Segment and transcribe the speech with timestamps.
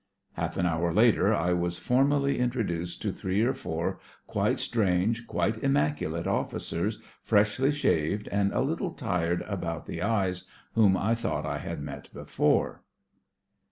[0.33, 5.27] Half an hour later I was formally in troduced to three or four quite strange,
[5.27, 11.45] quite immaculate oflBcers, freshly shaved, and a little tired about the eyes, whom I thought
[11.45, 12.81] I had met before.